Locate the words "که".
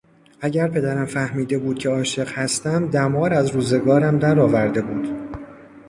1.79-1.89